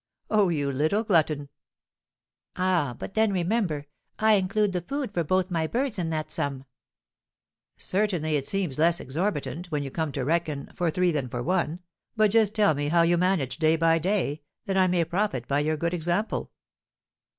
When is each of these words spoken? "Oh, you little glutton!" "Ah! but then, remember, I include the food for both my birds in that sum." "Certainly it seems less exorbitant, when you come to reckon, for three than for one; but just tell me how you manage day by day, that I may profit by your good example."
"Oh, 0.31 0.49
you 0.49 0.71
little 0.71 1.03
glutton!" 1.03 1.49
"Ah! 2.55 2.95
but 2.97 3.13
then, 3.13 3.31
remember, 3.31 3.85
I 4.17 4.33
include 4.33 4.73
the 4.73 4.81
food 4.81 5.13
for 5.13 5.23
both 5.23 5.51
my 5.51 5.67
birds 5.67 5.99
in 5.99 6.09
that 6.09 6.31
sum." 6.31 6.65
"Certainly 7.77 8.35
it 8.35 8.47
seems 8.47 8.79
less 8.79 8.99
exorbitant, 8.99 9.69
when 9.69 9.83
you 9.83 9.91
come 9.91 10.11
to 10.13 10.25
reckon, 10.25 10.71
for 10.73 10.89
three 10.89 11.11
than 11.11 11.29
for 11.29 11.43
one; 11.43 11.81
but 12.15 12.31
just 12.31 12.55
tell 12.55 12.73
me 12.73 12.87
how 12.87 13.03
you 13.03 13.15
manage 13.15 13.59
day 13.59 13.75
by 13.75 13.99
day, 13.99 14.41
that 14.65 14.75
I 14.75 14.87
may 14.87 15.03
profit 15.05 15.47
by 15.47 15.59
your 15.59 15.77
good 15.77 15.93
example." 15.93 16.49